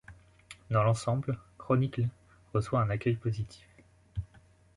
[0.71, 2.07] Dans l'ensemble, Chronicle
[2.55, 3.67] reçoit un accueil positif.